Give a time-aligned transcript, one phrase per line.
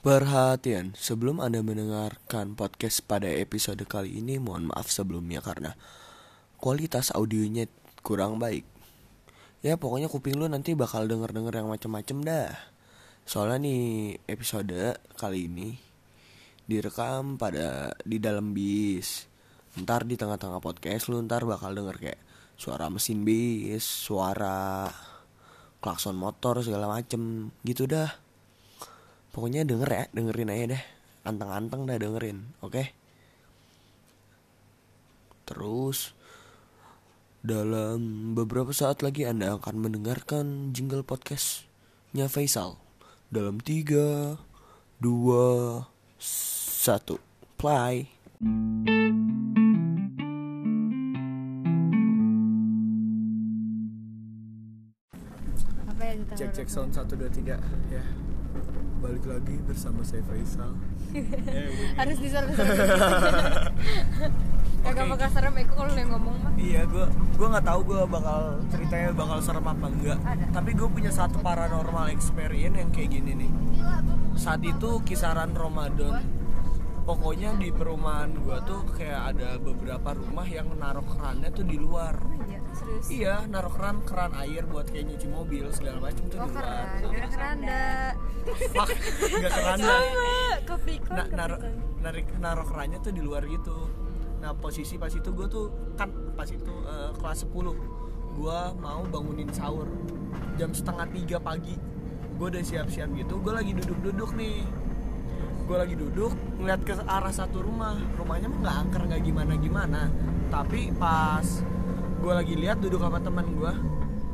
[0.00, 5.76] Perhatian, sebelum Anda mendengarkan podcast pada episode kali ini, mohon maaf sebelumnya karena
[6.56, 7.68] kualitas audionya
[8.00, 8.64] kurang baik.
[9.60, 12.48] Ya pokoknya kuping lu nanti bakal denger-denger yang macem-macem dah.
[13.28, 13.84] Soalnya nih
[14.24, 15.76] episode kali ini
[16.64, 19.28] direkam pada di dalam bis.
[19.76, 22.20] Ntar di tengah-tengah podcast lu ntar bakal denger kayak
[22.56, 24.88] suara mesin bis, suara
[25.84, 28.29] klakson motor segala macem gitu dah.
[29.30, 30.82] Pokoknya denger ya, dengerin aja deh.
[31.22, 32.82] Anteng-anteng dah dengerin, oke?
[35.46, 36.14] Terus
[37.40, 42.76] dalam beberapa saat lagi Anda akan mendengarkan jingle podcastnya Faisal
[43.30, 44.36] dalam 3
[44.98, 45.08] 2
[46.18, 47.16] 1
[47.56, 48.10] play.
[55.90, 57.56] apa ya kita Cek cek sound 1 2 3
[57.92, 58.04] ya.
[59.00, 60.76] Balik lagi bersama saya Faisal.
[61.98, 62.46] harus disar
[64.80, 67.04] kagak bakal serem Eko kalau yang ngomong mah Iya, gua
[67.36, 70.18] gua nggak tahu gua bakal ceritanya bakal serem apa enggak.
[70.22, 70.44] Ada.
[70.54, 73.50] Tapi gue punya satu paranormal experience yang kayak gini nih.
[74.38, 76.22] Saat itu kisaran Ramadan.
[77.00, 82.14] Pokoknya di perumahan gua tuh kayak ada beberapa rumah yang naruh kerannya tuh di luar.
[82.70, 83.06] Iya serius?
[83.10, 86.86] Iya, naruh keran keran air buat kayak nyuci mobil segala macam tuh oh di luar.
[87.10, 87.82] kira keranda.
[88.70, 88.88] Fuck,
[89.54, 89.94] keranda.
[90.64, 91.60] kepikon Na- naruh
[92.00, 93.90] narik naruh kerannya tuh di luar gitu.
[94.40, 95.66] Nah posisi pas itu gue tuh
[95.98, 97.52] kan pas itu eh, kelas 10
[98.38, 99.90] gue mau bangunin sahur.
[100.56, 101.74] Jam setengah tiga pagi
[102.40, 104.64] gue udah siap-siap gitu gue lagi duduk-duduk nih.
[105.68, 107.98] Gue lagi duduk ngeliat ke arah satu rumah.
[108.16, 110.02] Rumahnya mah nggak angker nggak gimana gimana
[110.50, 111.46] tapi pas
[112.20, 113.72] gue lagi lihat duduk sama teman gue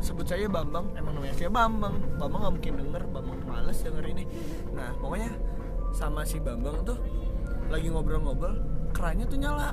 [0.02, 1.94] sebut saya Bambang emang namanya kayak Bambang.
[2.18, 4.24] Bambang nggak mungkin denger Bambang males denger ini.
[4.74, 5.30] Nah pokoknya
[5.94, 6.98] sama si Bambang tuh
[7.70, 8.54] lagi ngobrol-ngobrol
[8.92, 9.72] kerannya tuh nyala.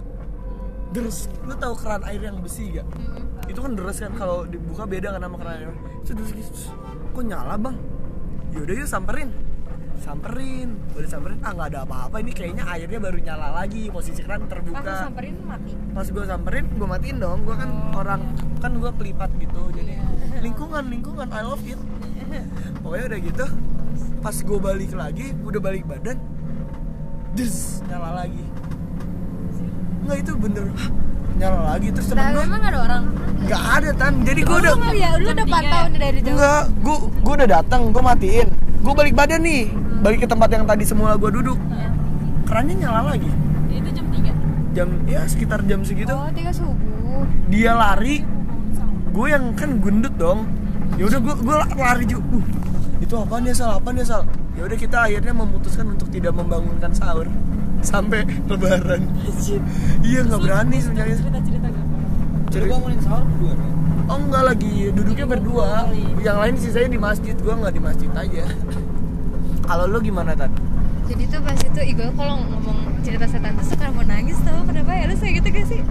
[0.94, 1.25] Deres.
[1.41, 2.85] Lu tahu keran air yang besi gak
[3.50, 5.73] itu kan deres kan kalau dibuka beda kan sama keran air.
[6.06, 6.69] Itu deres
[7.12, 7.75] kok nyala bang?
[8.53, 9.34] Yaudah yuk samperin
[10.02, 10.80] samperin.
[10.98, 11.38] Udah samperin?
[11.46, 12.16] Ah nggak ada apa-apa.
[12.24, 13.92] Ini kayaknya airnya baru nyala lagi.
[13.94, 17.46] Posisi keran pas terbuka lu samperin mati pas gue samperin gue matiin dong.
[17.46, 18.22] Gue kan orang
[18.64, 20.00] kan gue pelipat gitu jadi
[20.42, 21.80] lingkungan lingkungan I love it.
[22.82, 23.46] Pokoknya udah gitu
[24.24, 26.18] pas gue balik lagi udah balik badan
[27.38, 28.46] des nyala lagi.
[30.08, 30.66] Nggak itu bener.
[31.34, 31.88] Nyala lagi.
[31.90, 33.03] Terus temen nah gue memang ada orang?
[33.44, 34.14] Nggak ada tan.
[34.24, 35.09] Jadi gue oh, udah ya?
[35.18, 36.34] Lu udah pantau nih dari jauh?
[36.38, 38.48] Enggak, gue gue udah datang, gue matiin.
[38.84, 39.72] Gue balik badan nih,
[40.03, 41.56] balik ke tempat yang tadi semula gue duduk.
[42.44, 43.31] Kerannya nyala lagi.
[43.74, 46.12] itu jam 3 Jam ya sekitar jam segitu.
[46.14, 48.22] oh tiga subuh Dia lari,
[49.16, 50.46] gue yang kan gendut dong.
[51.00, 52.22] Ya udah gue gue lari juga.
[52.36, 52.44] Uh,
[53.00, 53.80] itu apaan ya sal?
[53.80, 54.22] Apaan ya sal?
[54.53, 57.25] Ya udah kita akhirnya memutuskan untuk tidak membangunkan sahur
[57.81, 59.08] sampai lebaran.
[60.03, 61.18] iya nggak berani sebenarnya.
[61.18, 61.85] cerita-cerita gak
[62.53, 63.72] Jadi bangunin sahur berdua dong?
[64.03, 65.68] Oh enggak lagi duduknya berdua.
[66.22, 68.44] Yang lain sih saya di masjid, gua nggak di masjid aja.
[69.63, 70.74] Kalau lu gimana tadi?
[71.03, 74.63] jadi tuh pas itu Igo kalau ngomong cerita setan tuh suka mau nangis tau.
[74.63, 75.03] Kenapa ya?
[75.12, 75.81] Lu kayak gitu gak sih?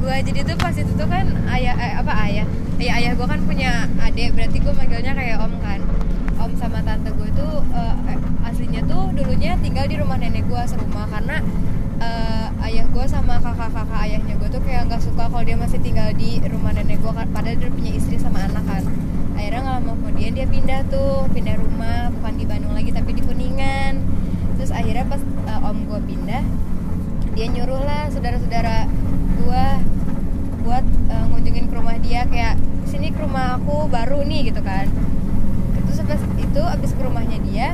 [0.00, 2.46] Gua jadi tuh pas itu tuh kan ayah eh, apa ayah?
[2.80, 4.32] Ayah ayah gua kan punya adik.
[4.32, 5.80] Berarti gua manggilnya kayak om kan.
[6.40, 8.18] Om sama tante gue tuh eh, eh,
[8.48, 11.04] aslinya tuh dulunya tinggal di rumah nenek gua serumah.
[11.10, 11.42] Karena
[12.00, 16.08] eh, ayah gua sama kakak-kakak ayahnya gua tuh kayak nggak suka kalau dia masih tinggal
[16.16, 18.82] di rumah nenek kan padahal dia punya istri sama anak kan
[19.40, 23.24] akhirnya nggak lama kemudian dia pindah tuh pindah rumah bukan di Bandung lagi tapi di
[23.24, 24.04] Kuningan.
[24.60, 26.44] Terus akhirnya pas eh, om gue pindah
[27.32, 28.84] dia nyuruh lah saudara-saudara
[29.40, 29.66] gue
[30.60, 34.84] buat eh, ngunjungin ke rumah dia kayak sini ke rumah aku baru nih gitu kan.
[35.88, 37.68] Terus abis itu abis ke rumahnya dia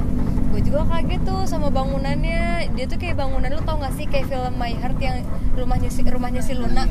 [0.55, 2.71] gue juga kaget tuh sama bangunannya.
[2.79, 5.27] Dia tuh kayak bangunan lu tau gak sih kayak film My Heart yang
[5.59, 6.87] rumahnya si rumahnya si Luna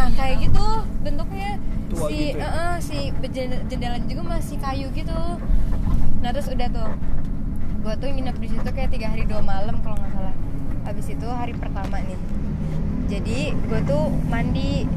[0.00, 0.64] nah kayak gitu
[1.04, 1.60] bentuknya
[1.92, 2.48] Tua si gitu ya?
[2.48, 5.20] eh, eh, si jen- jendelanya juga masih kayu gitu.
[6.24, 6.90] Nah terus udah tuh
[7.80, 10.36] gue tuh nginep di situ kayak tiga hari dua malam kalau nggak salah.
[10.88, 12.16] Habis itu hari pertama nih.
[13.12, 14.88] Jadi gue tuh mandi.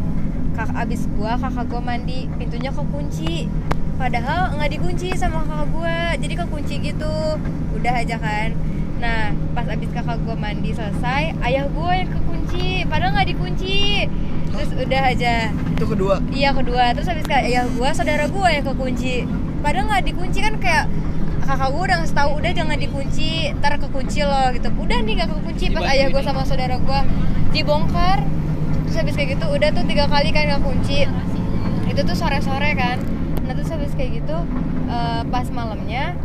[0.54, 3.52] Kak abis gue kakak gue mandi pintunya kekunci.
[4.00, 7.16] Padahal nggak dikunci sama kakak gue jadi kekunci gitu.
[7.76, 8.56] Udah aja kan.
[9.04, 14.06] Nah pas abis kakak gue mandi selesai ayah gue yang kekunci padahal nggak dikunci
[14.54, 15.50] terus udah aja.
[15.52, 16.16] Itu kedua.
[16.30, 16.94] Iya kedua.
[16.94, 19.26] Terus habis kayak ya gue saudara gue yang kekunci.
[19.66, 20.86] Padahal nggak dikunci kan kayak
[21.44, 23.30] kakak gue udah ngasih tahu udah jangan dikunci
[23.60, 24.68] ntar kekunci loh gitu.
[24.80, 25.66] Udah nih gak kekunci.
[25.76, 27.00] Pas ayah gue sama saudara gue
[27.52, 28.24] dibongkar.
[28.88, 31.10] Terus habis kayak gitu udah tuh tiga kali kan gak kunci
[31.94, 32.98] itu tuh sore sore kan.
[33.46, 34.38] Nah terus habis kayak gitu
[34.90, 36.18] eh, pas malamnya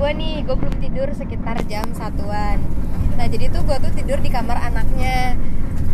[0.00, 2.56] gue nih gue belum tidur sekitar jam satuan.
[3.20, 5.36] Nah jadi tuh gue tuh tidur di kamar anaknya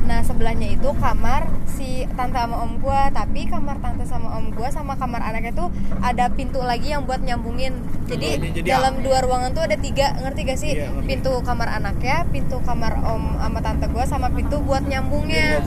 [0.06, 4.68] nah sebelahnya itu kamar si tante sama om gue tapi kamar tante sama om gue
[4.70, 5.68] sama kamar anaknya tuh
[5.98, 7.74] ada pintu lagi yang buat nyambungin
[8.06, 11.06] jadi, Jadi- jadi dalam dua ruangan tuh ada tiga ngerti gak sih Iya, ngerti.
[11.10, 15.58] pintu kamar anaknya pintu kamar om sama tante gue sama pintu buat nyambungnya.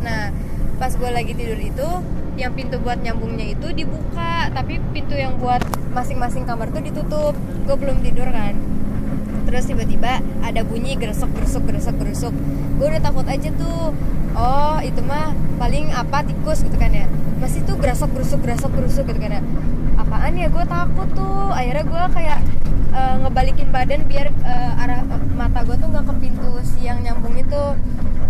[0.00, 0.32] Nah,
[0.80, 1.88] pas gue lagi tidur itu,
[2.34, 5.60] yang pintu buat nyambungnya itu dibuka, tapi pintu yang buat
[5.92, 7.34] masing-masing kamar tuh ditutup.
[7.64, 8.56] Gue belum tidur kan.
[9.46, 12.34] Terus tiba-tiba ada bunyi geresek geresek geresek geresek.
[12.78, 13.94] Gue udah takut aja tuh.
[14.32, 17.06] Oh, itu mah paling apa tikus gitu kan ya.
[17.38, 19.42] Masih tuh geresek geresek geresek geresek gitu kan ya.
[20.00, 21.52] Apaan ya gue takut tuh.
[21.52, 22.38] Akhirnya gue kayak
[22.92, 25.04] eh, ngebalikin badan biar eh, arah
[25.36, 27.62] mata gue tuh nggak ke pintu si yang nyambung itu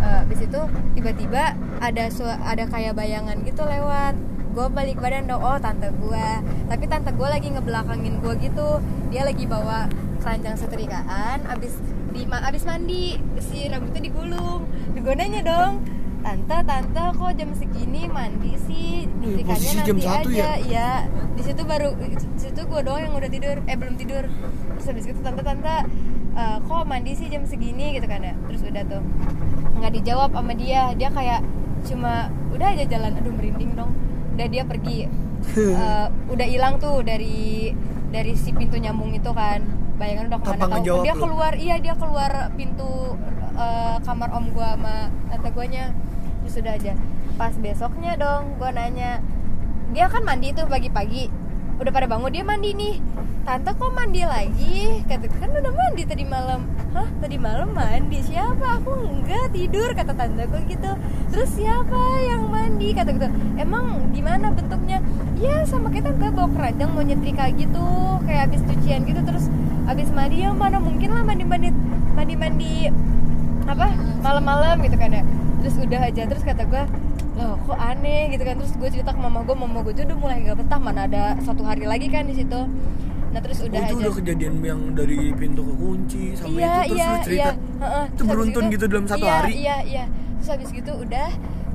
[0.02, 0.60] Eh, habis itu
[0.98, 2.04] tiba-tiba ada
[2.42, 4.18] ada kayak bayangan gitu lewat
[4.52, 5.40] gue balik badan dong.
[5.40, 6.28] Oh tante gue
[6.68, 8.68] tapi tante gue lagi ngebelakangin gue gitu.
[9.08, 9.88] Dia lagi bawa
[10.20, 11.80] keranjang setrikaan abis
[12.12, 13.16] di ma- abis mandi.
[13.40, 14.68] Si rambutnya digulung.
[14.92, 15.80] Gue nanya dong.
[16.22, 19.10] Tante tante kok jam segini mandi sih?
[19.10, 20.38] Nyetrikanya posisi nanti jam satu aja.
[20.38, 20.54] ya?
[20.62, 20.90] iya.
[21.34, 21.88] Di situ baru
[22.38, 23.56] situ gue doang yang udah tidur.
[23.66, 24.24] Eh belum tidur.
[24.78, 25.76] Terus habis itu tante tante
[26.36, 28.36] eh, kok mandi sih jam segini gitu kan ya?
[28.46, 29.02] Terus udah tuh.
[29.80, 30.92] Nggak dijawab sama dia.
[30.94, 31.40] Dia kayak
[31.82, 33.18] cuma udah aja jalan.
[33.18, 33.90] Aduh merinding dong
[34.42, 34.98] udah dia pergi.
[35.42, 37.74] Eh, udah hilang tuh dari
[38.14, 39.58] dari si pintu nyambung itu kan.
[39.98, 41.02] Bayangan udah ke mana tahu.
[41.02, 41.22] dia lu?
[41.26, 43.18] keluar iya dia keluar pintu
[43.58, 45.90] eh, kamar om gua sama tante guanya.
[46.46, 46.92] Terus udah aja.
[47.34, 49.18] Pas besoknya dong gua nanya
[49.90, 51.26] dia kan mandi tuh pagi-pagi.
[51.82, 53.02] Udah pada bangun dia mandi nih.
[53.42, 55.02] Tante kok mandi lagi?
[55.10, 58.20] Kata kan udah mandi tadi malam hah tadi malam mandi?
[58.20, 58.80] Siapa?
[58.80, 60.90] Aku enggak tidur kata tante gue gitu.
[61.32, 62.92] Terus siapa yang mandi?
[62.92, 63.28] Kata gitu.
[63.56, 65.00] Emang gimana bentuknya?
[65.40, 67.86] Ya sama kayak tante bawa keranjang mau nyetrika gitu.
[68.28, 69.48] Kayak habis cucian gitu terus
[69.88, 71.68] habis mandi ya mana mungkin lah mandi mandi
[72.14, 72.74] mandi mandi
[73.66, 73.90] apa
[74.20, 75.24] malam-malam gitu kan ya.
[75.64, 76.84] Terus udah aja terus kata gue
[77.32, 78.36] loh kok aneh?
[78.36, 78.60] gitu kan.
[78.60, 81.40] Terus gue cerita ke mama gue mama gue tuh udah mulai gak betah mana ada
[81.40, 82.68] satu hari lagi kan di situ
[83.32, 84.02] nah terus udah oh, itu aja.
[84.04, 87.32] udah kejadian yang dari pintu ke kunci sampai iya itu terus iya lu cerita?
[87.32, 87.50] iya.
[87.52, 88.04] Heeh.
[88.04, 89.52] itu Terus habis beruntun gitu dalam satu iya, hari?
[89.56, 90.04] iya iya.
[90.36, 91.28] Terus habis gitu udah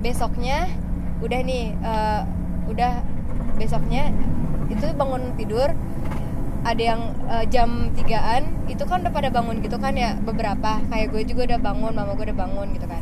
[0.06, 0.58] besoknya
[1.18, 2.22] udah nih eh,
[2.70, 2.94] udah
[3.58, 4.04] besoknya
[4.70, 5.74] itu bangun tidur
[6.68, 7.02] ada yang
[7.32, 10.78] eh, jam 3an itu kan udah pada bangun gitu kan ya beberapa.
[10.94, 13.02] Kayak gue juga udah bangun mama gue udah bangun gitu kan.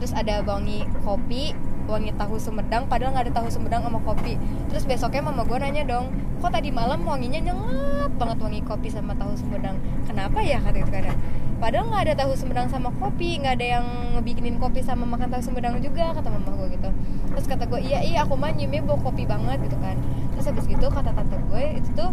[0.00, 1.52] Terus ada wangi kopi
[1.88, 4.36] wangi tahu sumedang padahal nggak ada tahu sumedang sama kopi.
[4.68, 9.12] Terus besoknya mama gue nanya dong kok tadi malam wanginya nyengat banget wangi kopi sama
[9.16, 9.76] tahu sumedang?
[10.08, 10.60] Kenapa ya?
[10.60, 11.14] kata kan ya
[11.60, 13.86] padahal nggak ada tahu sumedang sama kopi nggak ada yang
[14.16, 16.90] ngebikinin kopi sama makan tahu sumedang juga kata mama gue gitu.
[17.36, 20.00] Terus kata gue iya iya aku mah nyiumnya bau kopi banget gitu kan.
[20.32, 22.10] Terus habis gitu kata tante gue itu tuh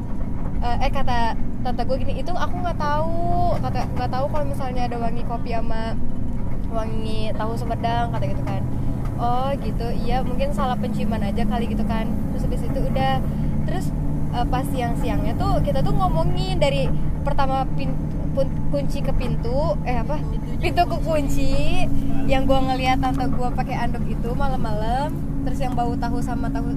[0.60, 4.84] eh, eh kata tante gue gini itu aku nggak tahu kata nggak tahu kalau misalnya
[4.92, 5.96] ada wangi kopi sama
[6.68, 8.62] wangi tahu sumedang kata gitu kan
[9.18, 9.88] oh gitu.
[10.06, 12.08] Iya mungkin salah penciuman aja kali gitu kan.
[12.34, 13.20] Terus habis itu udah.
[13.68, 13.86] Terus
[14.32, 16.88] eh, pas siang-siangnya tuh kita tuh ngomongin dari
[17.26, 17.92] pertama pin,
[18.32, 20.22] pun- kunci ke pintu eh apa?
[20.58, 21.86] Pintu ke kunci
[22.26, 25.12] yang gua ngeliat tante gua pakai anduk itu malam-malam.
[25.44, 26.76] Terus yang bau tahu sama tahu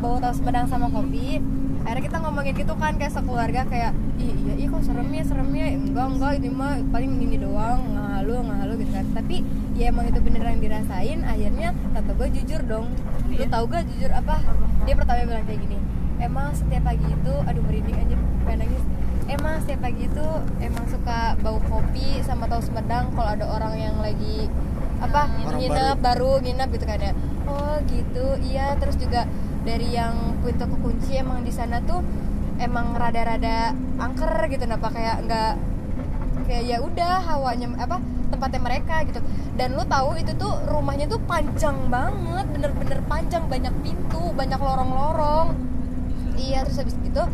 [0.00, 1.40] bau tahu sumedang sama kopi
[1.86, 5.48] akhirnya kita ngomongin gitu kan kayak sekeluarga kayak ih iya ih kok serem ya serem
[5.54, 5.66] ya.
[5.70, 9.06] Enggak enggak ini mah paling gini doang nggak halu gitu kan.
[9.14, 9.36] Tapi
[9.78, 12.90] ya emang itu beneran dirasain akhirnya tante gue jujur dong.
[13.30, 14.42] Lu tau gak jujur apa?
[14.82, 15.78] Dia pertama bilang kayak gini
[16.16, 18.84] emang setiap pagi itu aduh merinding aja pengen nangis.
[19.26, 20.26] Emang setiap pagi itu
[20.62, 24.46] emang suka bau kopi sama tahu sumedang kalau ada orang yang lagi
[24.96, 26.40] apa Orang nginep baru.
[26.40, 27.12] nginep gitu kan ya.
[27.46, 28.74] Oh gitu iya.
[28.78, 29.26] Terus juga
[29.66, 31.98] dari yang pintu kekunci emang di sana tuh
[32.62, 35.52] emang rada-rada angker gitu napa kayak nggak
[36.46, 37.98] kayak ya udah hawanya apa
[38.30, 39.20] tempatnya mereka gitu.
[39.58, 45.58] Dan lu tahu itu tuh rumahnya tuh panjang banget bener-bener panjang banyak pintu banyak lorong-lorong.
[46.38, 47.24] Iya terus habis gitu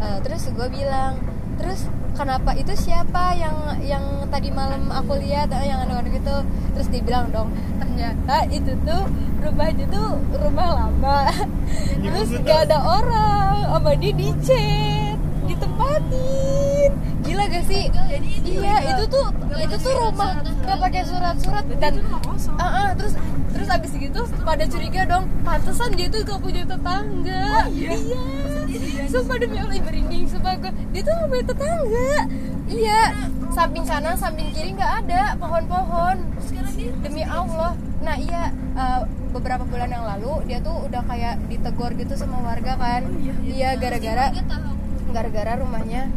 [0.00, 1.20] eh, terus gue bilang
[1.54, 6.36] terus kenapa itu siapa yang yang tadi malam aku lihat eh, yang aneh-aneh gitu?
[6.74, 9.06] Terus dia bilang dong ternyata itu tuh
[9.44, 11.26] rumahnya tuh rumah lama
[11.98, 13.54] terus gak ada orang.
[13.74, 16.90] Sama dia dicet ditempatin.
[17.26, 17.90] Gila gak sih?
[18.44, 19.26] Iya itu tuh
[19.58, 21.64] itu tuh rumah gak pakai surat-surat.
[21.82, 22.00] Dan
[22.54, 23.18] Ah, ah, terus
[23.54, 27.66] terus abis gitu pada curiga dong pantesan dia tuh gak punya tetangga.
[27.68, 27.98] Iya.
[29.10, 32.12] Sumpah demi Allah merinding sumpah gue dia tuh gak punya tetangga.
[32.64, 33.00] Iya
[33.54, 36.16] samping kanan samping kiri nggak ada pohon-pohon.
[37.02, 37.76] Demi Allah.
[38.02, 39.00] Nah iya eh,
[39.34, 43.02] beberapa bulan yang lalu dia tuh udah kayak ditegur gitu sama warga kan.
[43.46, 44.30] Iya gara-gara
[45.14, 46.10] gara-gara rumahnya.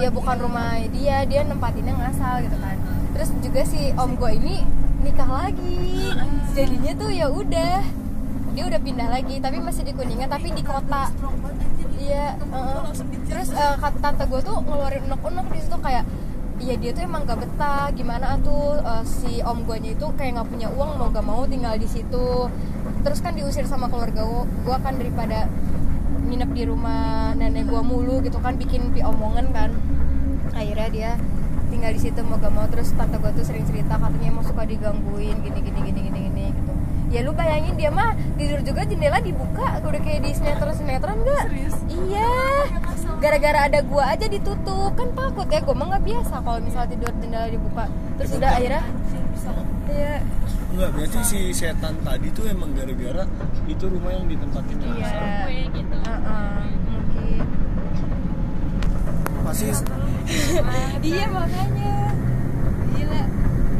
[0.00, 2.76] Ya bukan rumah dia dia nempatinnya ngasal gitu kan.
[3.14, 4.64] Terus juga si om gue ini
[5.04, 6.12] nikah lagi.
[6.56, 7.80] Jadinya tuh ya udah
[8.54, 11.10] dia udah pindah lagi tapi masih di kuningan tapi di kota.
[12.04, 12.84] iya uh,
[13.32, 16.04] terus uh, kata tante gue tuh ngeluarin unek-unek di situ kayak
[16.62, 17.90] Iya dia tuh emang gak betah.
[17.92, 21.74] Gimana tuh uh, si om guanya itu kayak nggak punya uang mau gak mau tinggal
[21.74, 22.48] di situ.
[23.02, 25.50] Terus kan diusir sama keluarga gue kan daripada
[26.24, 29.70] nginep di rumah nenek gua mulu gitu kan bikin pi omongan kan.
[30.54, 31.10] Akhirnya dia
[31.68, 32.64] tinggal di situ mau gak mau.
[32.70, 36.44] Terus tante gua tuh sering cerita katanya emang suka digangguin gini gini gini gini gini
[36.54, 36.72] gitu.
[37.12, 39.82] Ya lu bayangin dia mah tidur juga jendela dibuka.
[39.84, 41.44] Udah kayak di sinetron sinetron gak
[42.08, 42.30] iya
[43.24, 44.92] gara-gara ada gua aja ditutup.
[44.92, 47.84] Kan takut ya gua mah nggak biasa kalau misalnya tidur jendela dibuka.
[48.20, 48.82] Terus udah akhirnya
[49.88, 50.14] iya.
[50.74, 53.24] Enggak, berarti si setan tadi tuh emang gara-gara
[53.70, 55.06] itu rumah yang ditempatin iya.
[55.06, 55.24] Asal.
[55.72, 55.96] gitu.
[56.04, 57.42] Uh-uh, mungkin.
[59.46, 59.64] Pasti
[61.08, 61.96] iya makanya.
[62.94, 63.22] Gila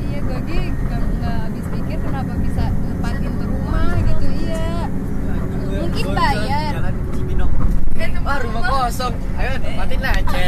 [0.05, 4.69] iya gue ge nggak nggak habis pikir kenapa bisa nempatin ke rumah gitu iya
[5.75, 6.73] mungkin bayar
[8.25, 10.45] Wah rumah kosong, ayo tempatin aja.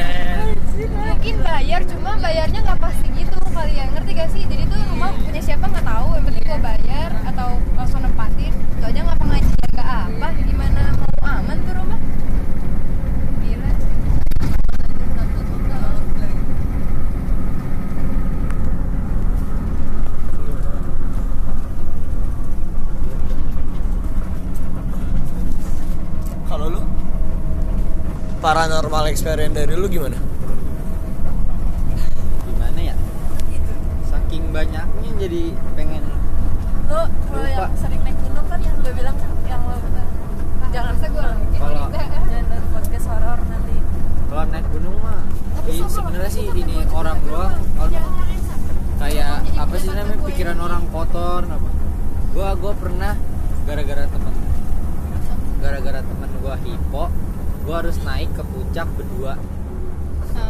[0.96, 1.34] mungkin
[1.66, 3.90] bayar cuma bayarnya nggak pasti gitu kali ya.
[3.90, 4.46] Ngerti gak sih?
[4.46, 6.14] Jadi tuh rumah punya siapa nggak tahu.
[6.14, 8.54] Yang penting gue bayar atau langsung nempatin.
[8.54, 10.26] Itu aja nggak pengajian nggak apa.
[10.46, 10.82] Gimana?
[10.94, 11.98] Mau aman tuh rumah?
[26.46, 26.78] Kalau lu
[28.38, 29.90] paranormal experience dari lu?
[29.90, 30.22] Gimana ya?
[34.06, 35.42] Saking banyaknya jadi
[35.74, 36.04] pengen
[36.86, 39.76] lo kalau yang sering naik gunung kan yang gue bilang yang lo
[40.70, 43.76] jangan Masa gue Kalau- jangan dari podcast horor nanti.
[44.28, 45.20] kalau naik gunung mah
[45.66, 48.02] sebenarnya sih ini orang doang kalau
[48.96, 51.68] kayak apa sih namanya pikiran orang kotor apa?
[52.30, 53.12] Gua gua pernah
[53.64, 54.34] gara-gara temen.
[55.58, 57.04] Gara-gara temen gua hipo
[57.64, 59.34] gua harus naik ke puncak berdua.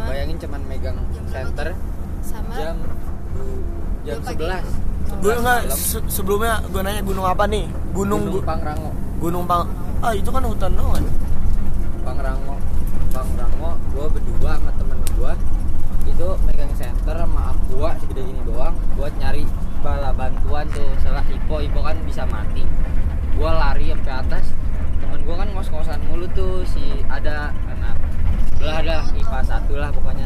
[0.05, 1.73] Bayangin cuman megang center
[2.21, 2.53] sama.
[2.53, 2.75] Jam
[4.07, 4.19] jam.
[4.23, 4.63] 11
[5.17, 7.65] Gue 11 enggak se- sebelumnya gue nanya gunung apa nih?
[7.91, 8.89] Gunung Gunung Gu- Pangrango.
[9.17, 9.65] Gunung Pang
[9.97, 11.05] Ah itu kan hutan doang.
[12.01, 12.55] Pangrango.
[13.09, 15.33] Pangrango gue berdua sama temen gue
[16.07, 19.43] itu megang center sama aqua segede gini doang buat nyari
[19.79, 22.63] bala bantuan tuh setelah hipo hipo kan bisa mati.
[23.33, 24.45] Gue lari sampai atas
[24.97, 27.95] temen gue kan ngos-ngosan mulu tuh si ada anak.
[28.55, 30.25] Belah dah IPA satu lah pokoknya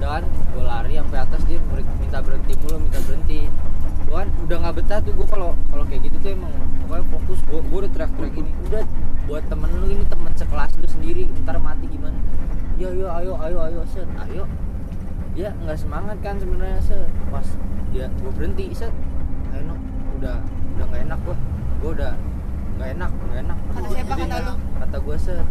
[0.00, 1.60] dan gue lari sampai atas dia
[2.00, 3.40] minta berhenti mulu minta berhenti.
[4.08, 6.50] Gue kan udah nggak betah tuh gue kalau kalau kayak gitu tuh emang
[6.88, 7.38] pokoknya fokus.
[7.44, 8.82] Gue gue udah teriak-teriak gini udah
[9.28, 12.16] buat temen lu ini temen sekelas lu sendiri ntar mati gimana?
[12.80, 14.08] Ya yo ayo ayo ayo set.
[14.24, 14.48] Ayo.
[15.36, 17.12] Dia nggak semangat kan sebenarnya set.
[17.28, 17.46] Pas
[17.92, 18.90] dia gue berhenti set.
[19.52, 19.76] Ayo no
[20.16, 20.40] udah
[20.80, 21.36] udah nggak enak gue
[21.84, 22.12] gue udah
[22.80, 23.58] nggak enak nggak enak.
[23.68, 24.14] Kata siapa?
[24.16, 24.54] Kata lu?
[24.80, 25.44] kata gue set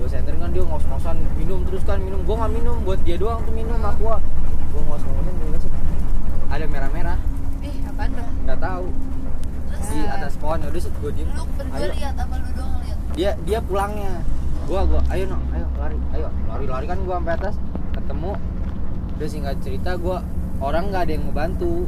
[0.00, 2.24] gue senterin kan dia ngos-ngosan minum terus kan minum.
[2.24, 4.16] Gue nggak minum buat dia doang tuh minum aku
[4.72, 5.74] gue ngos-ngosan minum set
[6.48, 7.18] ada merah-merah.
[7.60, 8.86] Ih apaan dong nggak tahu.
[9.70, 11.28] Di atas pohon udah set gue diem.
[11.36, 12.98] Lu berdua lihat apa lu doang lihat?
[13.12, 14.24] Dia dia pulangnya.
[14.64, 16.28] Gua gua ayo no ayo lari ayo.
[16.48, 17.54] Lari lari kan gua sampai atas
[17.92, 18.32] ketemu.
[19.20, 20.24] Udah singkat cerita gua
[20.64, 21.84] orang nggak ada yang mau bantu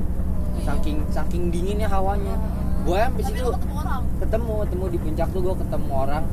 [0.68, 2.36] saking saking dinginnya hawanya.
[2.84, 3.40] Gua yang di situ.
[3.40, 4.02] ketemu orang?
[4.20, 6.24] Ketemu ketemu di puncak tuh gua ketemu orang.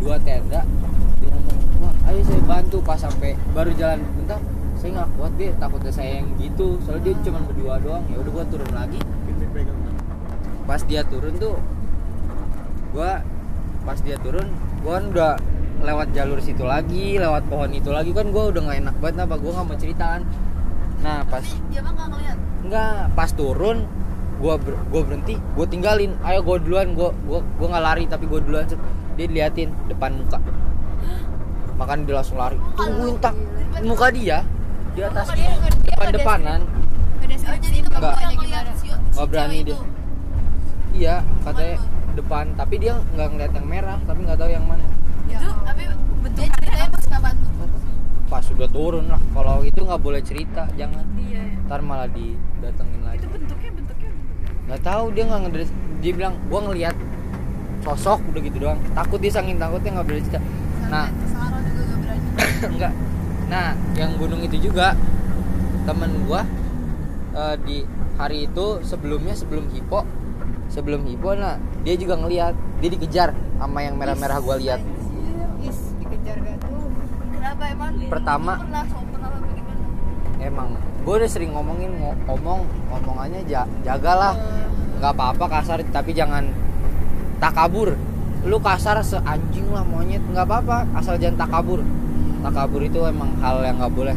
[0.00, 0.64] Dua tenda
[2.10, 4.42] ayo saya bantu pas sampai baru jalan bentar
[4.80, 6.80] saya nggak kuat deh takutnya saya yang gitu.
[6.88, 8.00] Soalnya dia cuma berdua doang.
[8.08, 8.98] Ya udah gua turun lagi.
[10.64, 11.56] Pas dia turun tuh
[12.96, 13.20] gua
[13.84, 14.48] pas dia turun
[14.80, 15.32] gua kan udah
[15.84, 18.10] lewat jalur situ lagi lewat pohon itu lagi.
[18.16, 20.22] Kan gua udah nggak enak banget apa gua nggak mau ceritaan
[21.00, 22.36] nah pas tapi dia mah nggak ngeliat?
[22.64, 23.78] Nggak pas turun
[24.40, 26.16] gua ber, gua berhenti gua tinggalin.
[26.24, 28.64] Ayo gua duluan gua gua gua nggak lari tapi gua duluan.
[29.20, 30.40] Dia liatin depan muka
[31.80, 32.58] makan dia langsung lari.
[32.76, 33.34] Tungguin tak.
[33.80, 34.44] muka dia
[34.92, 35.32] di atas
[35.86, 36.60] depan depanan
[38.00, 38.14] Nggak.
[38.36, 39.78] ngeliat si Nggak berani dia.
[40.92, 41.14] iya
[41.46, 41.76] katanya
[42.18, 42.44] depan.
[42.58, 44.84] Tapi dia nggak ngeliat yang merah tapi nggak tahu yang mana.
[45.30, 45.82] Itu tapi
[46.36, 47.48] dia ceritanya pas nggak bantu
[48.30, 49.20] pas sudah turun lah.
[49.34, 51.06] Kalau itu nggak boleh cerita jangan.
[51.16, 53.22] Iya ntar malah didatengin lagi.
[53.22, 54.10] itu bentuknya bentuknya.
[54.68, 55.70] Nggak tahu dia nggak ngedres
[56.02, 56.96] dia bilang gua ngelihat
[57.80, 58.78] sosok udah gitu doang.
[58.92, 60.40] Takut dia saking takutnya nggak berani cerita.
[60.90, 62.26] Nah sampai Sarah juga nggak berani
[62.74, 62.92] enggak.
[63.48, 64.94] Nah yang gunung itu juga
[65.88, 66.44] temen gua
[67.34, 67.82] eh, di
[68.20, 70.04] hari itu sebelumnya sebelum hipo
[70.68, 74.78] sebelum hipo nah dia juga ngelihat dia dikejar sama yang merah-merah gua lihat
[75.64, 76.88] Is, dikejar gak tuh?
[77.32, 77.90] Kenapa emang?
[78.12, 78.52] Pertama
[80.40, 80.68] emang
[81.00, 84.36] gue udah sering ngomongin ngo- ngomong ngomongannya ja, jagalah
[85.00, 86.48] nggak apa-apa kasar tapi jangan
[87.40, 87.96] takabur
[88.44, 90.20] lu kasar seanjing lah monyet.
[90.32, 91.84] Nggak apa-apa asal jangan takabur
[92.40, 94.16] takabur itu emang hal yang nggak boleh.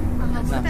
[0.49, 0.61] Nah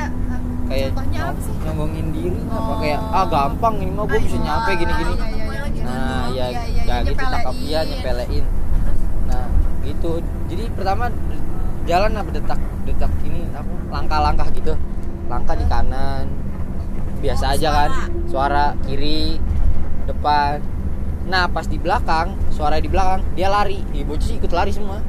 [0.64, 1.54] kayak contohnya nyom- apa sih?
[1.64, 5.14] nyombongin diri apa kayak ah gampang ini mah gue bisa nyampe gini-gini.
[5.14, 5.84] Ah, iya, iya, iya.
[5.84, 8.46] nah ya Iya, iya, ya gitu takab iya nyepelein.
[9.28, 9.46] Nah
[9.84, 10.12] gitu.
[10.50, 11.06] Jadi pertama
[11.84, 14.74] jalan apa detak detak ini apa langkah-langkah gitu.
[15.28, 16.26] Langkah di kanan
[17.24, 17.92] biasa aja kan
[18.28, 19.40] suara kiri
[20.08, 20.64] depan.
[21.28, 23.84] Nah pas di belakang suara di belakang dia lari.
[24.04, 25.00] Bocah sih ikut lari semua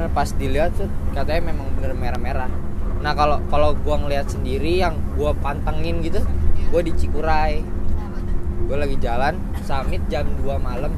[0.00, 2.48] bener pas dilihat tuh katanya memang bener merah-merah.
[3.04, 6.24] Nah kalau kalau gua ngeliat sendiri yang gua pantengin gitu
[6.72, 7.60] gua di Cikuray.
[8.70, 9.34] Gue lagi jalan
[9.66, 10.94] summit jam 2 malam.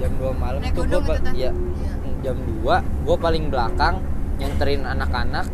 [0.00, 1.52] Jam 2 malam Naik tuh gue ya
[2.24, 2.64] jam 2
[3.04, 4.00] gue paling belakang
[4.40, 5.46] nyenterin anak-anak.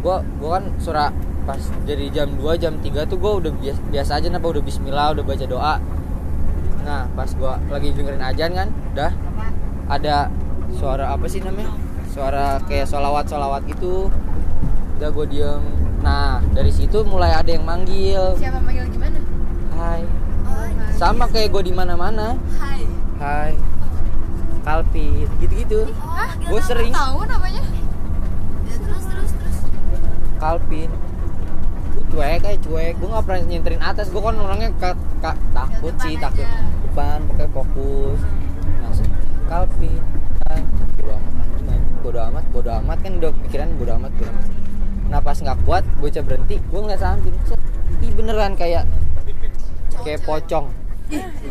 [0.00, 1.12] Gue gue kan surah
[1.44, 4.48] pas dari jam 2 jam 3 tuh gue udah biasa, biasa aja napa?
[4.48, 5.76] Udah bismillah udah baca doa.
[6.88, 9.12] Nah pas gue lagi dengerin ajan kan udah
[9.92, 10.32] ada
[10.74, 11.72] suara apa sih namanya?
[12.08, 14.12] Suara kayak solawat solawat gitu.
[14.98, 15.62] Udah gue diem.
[16.00, 18.36] Nah dari situ mulai ada yang manggil.
[18.36, 19.18] Siapa manggil gimana?
[19.72, 20.02] Hai.
[20.94, 22.86] Sama kayak gue di mana mana Hai.
[23.18, 23.52] hai.
[24.62, 25.90] Kalpin gitu-gitu.
[26.40, 26.94] Gue sering.
[26.94, 27.62] tahu namanya.
[28.62, 29.56] Ya, terus terus terus.
[30.38, 30.90] Kalpin.
[31.92, 32.94] Gue cuek kayak cuek.
[32.94, 34.06] Gue nggak pernah nyenterin atas.
[34.06, 36.46] Gue kan orangnya ka- ka- takut sih takut.
[36.46, 36.62] Aja.
[36.84, 38.20] depan pakai fokus.
[38.84, 39.08] Langsung.
[39.48, 39.98] Kalpin
[40.98, 41.48] bodo amat
[42.02, 42.98] bodo amat bodo amat.
[43.00, 44.46] Kan udah pikiran bodo amat bodo amat.
[45.12, 46.56] Nah pas nggak kuat bocah berhenti.
[46.72, 47.36] Gue ngeliat samping
[48.02, 48.84] ih beneran kayak
[50.02, 50.66] kayak pocong.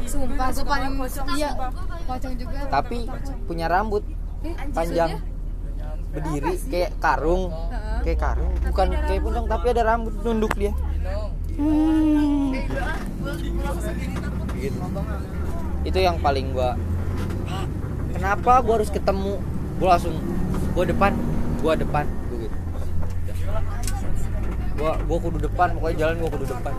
[0.10, 0.94] Sumpah gue paling
[1.38, 1.54] iya
[2.10, 2.60] pocong juga.
[2.68, 3.06] Tapi
[3.46, 4.04] punya rambut
[4.74, 5.22] panjang.
[6.12, 7.48] berdiri kayak karung.
[8.04, 8.52] Kayak karung.
[8.68, 10.74] Bukan kayak pocong tapi ada rambut nunduk dia.
[14.60, 14.78] Gitu.
[15.82, 16.78] Itu yang paling gua
[17.50, 17.66] "Hah,
[18.32, 19.44] kenapa gua harus ketemu?
[19.76, 20.16] Gua langsung
[20.72, 21.12] gua depan
[21.60, 22.58] gua depan gua gitu.
[24.80, 26.74] Gua gua kudu depan pokoknya jalan gua kudu depan.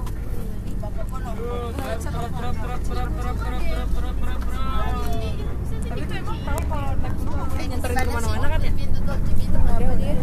[5.92, 8.72] Tapi itu emang tahu kalau naik gunung kayak nyenterin ke mana-mana kan ya?
[8.72, 10.14] Ada dia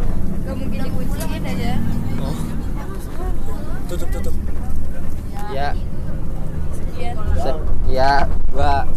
[0.49, 1.73] gak mungkin dikunciin aja.
[2.25, 2.37] Oh.
[3.85, 4.35] Tutup tutup.
[5.53, 5.77] Ya.
[7.37, 8.89] Se- ya gua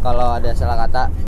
[0.00, 1.23] kalau ada salah kata